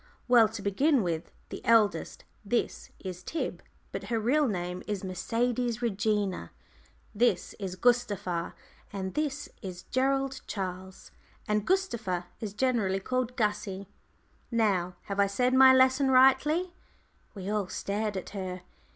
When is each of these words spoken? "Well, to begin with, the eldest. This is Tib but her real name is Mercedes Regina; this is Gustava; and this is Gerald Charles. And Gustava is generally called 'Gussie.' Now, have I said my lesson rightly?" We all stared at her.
"Well, 0.27 0.47
to 0.47 0.63
begin 0.63 1.03
with, 1.03 1.31
the 1.49 1.63
eldest. 1.63 2.23
This 2.43 2.89
is 2.97 3.21
Tib 3.21 3.61
but 3.91 4.05
her 4.05 4.19
real 4.19 4.47
name 4.47 4.81
is 4.87 5.03
Mercedes 5.03 5.83
Regina; 5.83 6.49
this 7.13 7.53
is 7.59 7.75
Gustava; 7.75 8.55
and 8.91 9.13
this 9.13 9.47
is 9.61 9.83
Gerald 9.83 10.41
Charles. 10.47 11.11
And 11.47 11.67
Gustava 11.67 12.25
is 12.39 12.55
generally 12.55 12.99
called 12.99 13.35
'Gussie.' 13.37 13.89
Now, 14.49 14.95
have 15.03 15.19
I 15.19 15.27
said 15.27 15.53
my 15.53 15.71
lesson 15.71 16.09
rightly?" 16.09 16.73
We 17.35 17.47
all 17.51 17.67
stared 17.67 18.17
at 18.17 18.31
her. 18.31 18.63